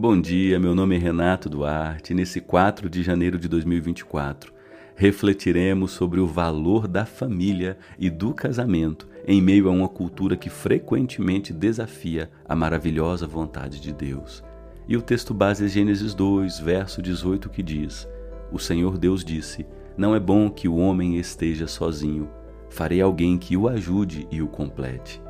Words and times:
Bom 0.00 0.20
dia, 0.20 0.60
meu 0.60 0.76
nome 0.76 0.94
é 0.94 0.98
Renato 1.00 1.48
Duarte. 1.48 2.14
Nesse 2.14 2.40
4 2.40 2.88
de 2.88 3.02
janeiro 3.02 3.36
de 3.36 3.48
2024, 3.48 4.54
refletiremos 4.94 5.90
sobre 5.90 6.20
o 6.20 6.26
valor 6.26 6.86
da 6.86 7.04
família 7.04 7.76
e 7.98 8.08
do 8.08 8.32
casamento 8.32 9.08
em 9.26 9.42
meio 9.42 9.68
a 9.68 9.72
uma 9.72 9.88
cultura 9.88 10.36
que 10.36 10.48
frequentemente 10.48 11.52
desafia 11.52 12.30
a 12.48 12.54
maravilhosa 12.54 13.26
vontade 13.26 13.80
de 13.80 13.92
Deus. 13.92 14.44
E 14.86 14.96
o 14.96 15.02
texto 15.02 15.34
base 15.34 15.64
é 15.64 15.68
Gênesis 15.68 16.14
2, 16.14 16.60
verso 16.60 17.02
18, 17.02 17.48
que 17.48 17.60
diz: 17.60 18.08
O 18.52 18.58
Senhor 18.60 18.98
Deus 18.98 19.24
disse: 19.24 19.66
Não 19.96 20.14
é 20.14 20.20
bom 20.20 20.48
que 20.48 20.68
o 20.68 20.76
homem 20.76 21.16
esteja 21.16 21.66
sozinho. 21.66 22.30
Farei 22.70 23.00
alguém 23.00 23.36
que 23.36 23.56
o 23.56 23.66
ajude 23.66 24.28
e 24.30 24.40
o 24.40 24.46
complete. 24.46 25.20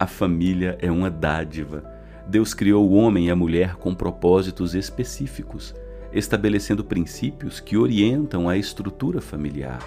A 0.00 0.06
família 0.06 0.78
é 0.80 0.90
uma 0.90 1.10
dádiva. 1.10 1.84
Deus 2.26 2.54
criou 2.54 2.88
o 2.88 2.94
homem 2.94 3.26
e 3.26 3.30
a 3.30 3.36
mulher 3.36 3.74
com 3.74 3.94
propósitos 3.94 4.74
específicos, 4.74 5.74
estabelecendo 6.10 6.82
princípios 6.82 7.60
que 7.60 7.76
orientam 7.76 8.48
a 8.48 8.56
estrutura 8.56 9.20
familiar. 9.20 9.84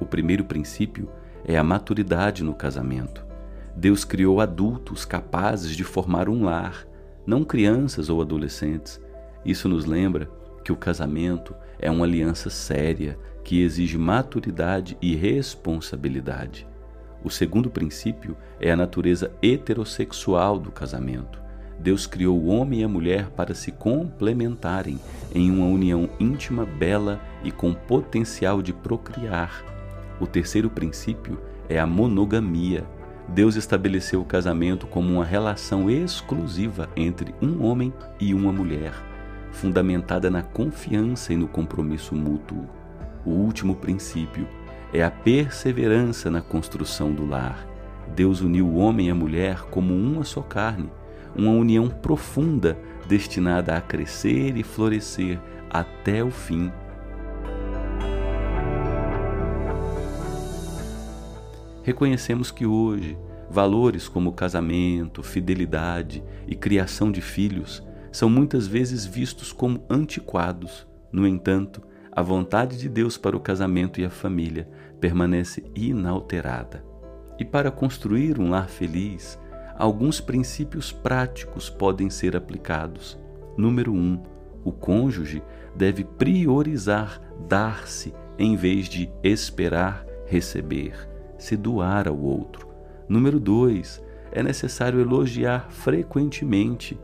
O 0.00 0.06
primeiro 0.06 0.44
princípio 0.44 1.08
é 1.44 1.58
a 1.58 1.64
maturidade 1.64 2.44
no 2.44 2.54
casamento. 2.54 3.26
Deus 3.74 4.04
criou 4.04 4.40
adultos 4.40 5.04
capazes 5.04 5.74
de 5.74 5.82
formar 5.82 6.28
um 6.28 6.44
lar, 6.44 6.86
não 7.26 7.42
crianças 7.42 8.08
ou 8.08 8.22
adolescentes. 8.22 9.00
Isso 9.44 9.68
nos 9.68 9.84
lembra 9.84 10.30
que 10.62 10.70
o 10.70 10.76
casamento 10.76 11.56
é 11.76 11.90
uma 11.90 12.04
aliança 12.04 12.50
séria 12.50 13.18
que 13.42 13.62
exige 13.62 13.98
maturidade 13.98 14.96
e 15.02 15.16
responsabilidade. 15.16 16.69
O 17.22 17.28
segundo 17.30 17.68
princípio 17.68 18.36
é 18.58 18.70
a 18.70 18.76
natureza 18.76 19.30
heterossexual 19.42 20.58
do 20.58 20.70
casamento. 20.70 21.40
Deus 21.78 22.06
criou 22.06 22.38
o 22.38 22.48
homem 22.48 22.80
e 22.80 22.84
a 22.84 22.88
mulher 22.88 23.30
para 23.30 23.54
se 23.54 23.72
complementarem 23.72 24.98
em 25.34 25.50
uma 25.50 25.66
união 25.66 26.08
íntima, 26.18 26.66
bela 26.66 27.20
e 27.42 27.50
com 27.50 27.72
potencial 27.72 28.60
de 28.60 28.72
procriar. 28.72 29.64
O 30.20 30.26
terceiro 30.26 30.68
princípio 30.68 31.40
é 31.68 31.78
a 31.78 31.86
monogamia. 31.86 32.84
Deus 33.28 33.56
estabeleceu 33.56 34.20
o 34.20 34.24
casamento 34.26 34.86
como 34.86 35.14
uma 35.14 35.24
relação 35.24 35.90
exclusiva 35.90 36.88
entre 36.96 37.34
um 37.40 37.64
homem 37.64 37.92
e 38.18 38.34
uma 38.34 38.52
mulher, 38.52 38.92
fundamentada 39.50 40.30
na 40.30 40.42
confiança 40.42 41.32
e 41.32 41.36
no 41.36 41.48
compromisso 41.48 42.14
mútuo. 42.14 42.68
O 43.24 43.30
último 43.30 43.74
princípio 43.74 44.46
é 44.92 45.02
a 45.02 45.10
perseverança 45.10 46.30
na 46.30 46.40
construção 46.40 47.12
do 47.12 47.26
lar. 47.26 47.66
Deus 48.14 48.40
uniu 48.40 48.66
o 48.66 48.76
homem 48.76 49.08
e 49.08 49.10
a 49.10 49.14
mulher 49.14 49.62
como 49.70 49.94
uma 49.94 50.24
só 50.24 50.42
carne, 50.42 50.90
uma 51.34 51.52
união 51.52 51.88
profunda 51.88 52.76
destinada 53.08 53.76
a 53.76 53.80
crescer 53.80 54.56
e 54.56 54.62
florescer 54.62 55.38
até 55.68 56.22
o 56.24 56.30
fim. 56.30 56.72
Reconhecemos 61.82 62.50
que 62.50 62.66
hoje 62.66 63.16
valores 63.48 64.06
como 64.06 64.32
casamento, 64.32 65.22
fidelidade 65.22 66.22
e 66.46 66.54
criação 66.54 67.10
de 67.10 67.20
filhos 67.20 67.82
são 68.12 68.28
muitas 68.28 68.66
vezes 68.66 69.04
vistos 69.04 69.52
como 69.52 69.84
antiquados. 69.88 70.86
No 71.12 71.26
entanto, 71.26 71.82
a 72.12 72.22
vontade 72.22 72.76
de 72.76 72.88
Deus 72.88 73.16
para 73.16 73.36
o 73.36 73.40
casamento 73.40 74.00
e 74.00 74.04
a 74.04 74.10
família 74.10 74.68
permanece 75.00 75.64
inalterada. 75.74 76.84
E 77.38 77.44
para 77.44 77.70
construir 77.70 78.38
um 78.38 78.50
lar 78.50 78.68
feliz, 78.68 79.38
alguns 79.76 80.20
princípios 80.20 80.92
práticos 80.92 81.70
podem 81.70 82.10
ser 82.10 82.36
aplicados. 82.36 83.18
Número 83.56 83.92
1. 83.92 83.96
Um, 83.96 84.22
o 84.64 84.72
cônjuge 84.72 85.42
deve 85.74 86.04
priorizar 86.04 87.20
dar-se 87.48 88.12
em 88.38 88.56
vez 88.56 88.88
de 88.88 89.10
esperar 89.22 90.04
receber, 90.26 91.08
se 91.38 91.56
doar 91.56 92.08
ao 92.08 92.18
outro. 92.18 92.68
Número 93.08 93.40
2. 93.40 94.02
É 94.32 94.42
necessário 94.42 95.00
elogiar 95.00 95.70
frequentemente 95.70 96.98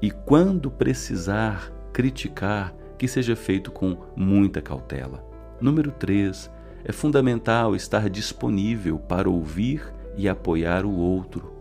e, 0.00 0.10
quando 0.10 0.70
precisar, 0.70 1.72
criticar 1.92 2.72
que 2.98 3.06
seja 3.06 3.36
feito 3.36 3.70
com 3.70 3.96
muita 4.16 4.60
cautela. 4.60 5.24
Número 5.60 5.92
3. 5.92 6.50
É 6.84 6.92
fundamental 6.92 7.74
estar 7.76 8.10
disponível 8.10 8.98
para 8.98 9.30
ouvir 9.30 9.82
e 10.16 10.28
apoiar 10.28 10.84
o 10.84 10.94
outro. 10.96 11.52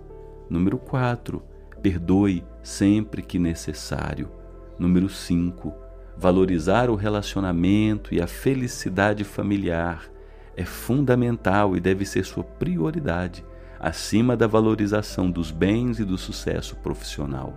Número 0.50 0.78
4. 0.78 1.42
Perdoe 1.82 2.44
sempre 2.64 3.22
que 3.22 3.38
necessário. 3.38 4.32
Número 4.80 5.08
5. 5.08 5.74
Valorizar 6.18 6.90
o 6.90 6.96
relacionamento 6.96 8.14
e 8.14 8.20
a 8.20 8.28
felicidade 8.28 9.24
familiar 9.24 10.10
é 10.56 10.66
fundamental 10.66 11.78
e 11.78 11.80
deve 11.80 12.04
ser 12.04 12.26
sua 12.26 12.44
prioridade, 12.44 13.46
acima 13.80 14.36
da 14.36 14.48
valorização 14.48 15.30
dos 15.30 15.52
bens 15.52 16.00
e 16.00 16.04
do 16.04 16.18
sucesso 16.18 16.76
profissional. 16.78 17.54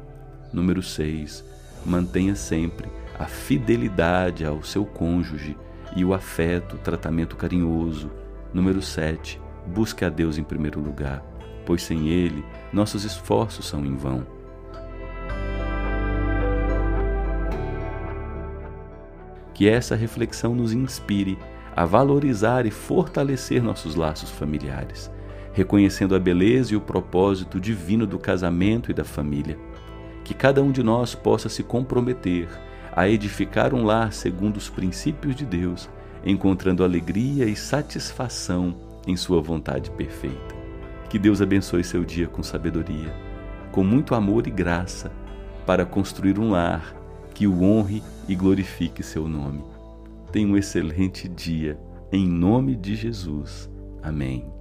Número 0.52 0.82
6. 0.82 1.42
Mantenha 1.86 2.34
sempre 2.34 2.90
a 3.20 3.26
fidelidade 3.26 4.46
ao 4.46 4.62
seu 4.62 4.86
cônjuge 4.86 5.54
e 5.94 6.06
o 6.06 6.14
afeto, 6.14 6.78
tratamento 6.78 7.36
carinhoso. 7.36 8.10
Número 8.50 8.80
7. 8.80 9.38
Busque 9.66 10.06
a 10.06 10.08
Deus 10.08 10.38
em 10.38 10.42
primeiro 10.42 10.80
lugar, 10.80 11.22
pois 11.66 11.82
sem 11.82 12.08
Ele 12.08 12.42
nossos 12.72 13.04
esforços 13.04 13.66
são 13.66 13.84
em 13.84 13.94
vão. 13.94 14.26
Que 19.52 19.68
essa 19.68 19.94
reflexão 19.94 20.54
nos 20.54 20.72
inspire 20.72 21.38
a 21.76 21.84
valorizar 21.84 22.64
e 22.64 22.70
fortalecer 22.70 23.62
nossos 23.62 23.96
laços 23.96 24.30
familiares, 24.30 25.10
reconhecendo 25.52 26.14
a 26.14 26.18
beleza 26.18 26.72
e 26.72 26.76
o 26.76 26.80
propósito 26.80 27.60
divino 27.60 28.06
do 28.06 28.18
casamento 28.18 28.90
e 28.90 28.94
da 28.94 29.04
família. 29.04 29.58
Que 30.24 30.32
cada 30.32 30.62
um 30.62 30.72
de 30.72 30.82
nós 30.82 31.14
possa 31.14 31.50
se 31.50 31.62
comprometer 31.62 32.48
a 32.92 33.08
edificar 33.08 33.74
um 33.74 33.84
lar 33.84 34.12
segundo 34.12 34.56
os 34.56 34.68
princípios 34.68 35.34
de 35.34 35.44
Deus, 35.44 35.88
encontrando 36.24 36.84
alegria 36.84 37.46
e 37.46 37.56
satisfação 37.56 38.76
em 39.06 39.16
Sua 39.16 39.40
vontade 39.40 39.90
perfeita. 39.90 40.54
Que 41.08 41.18
Deus 41.18 41.40
abençoe 41.40 41.82
seu 41.82 42.04
dia 42.04 42.28
com 42.28 42.42
sabedoria, 42.42 43.14
com 43.72 43.82
muito 43.82 44.14
amor 44.14 44.46
e 44.46 44.50
graça, 44.50 45.10
para 45.66 45.84
construir 45.84 46.38
um 46.38 46.50
lar 46.50 46.94
que 47.34 47.46
o 47.46 47.62
honre 47.62 48.02
e 48.28 48.34
glorifique 48.34 49.02
seu 49.02 49.28
nome. 49.28 49.64
Tenha 50.30 50.48
um 50.48 50.56
excelente 50.56 51.28
dia, 51.28 51.78
em 52.12 52.28
nome 52.28 52.76
de 52.76 52.94
Jesus. 52.94 53.70
Amém. 54.02 54.59